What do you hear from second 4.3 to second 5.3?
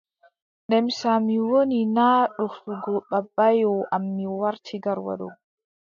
warti Garwa ɗo.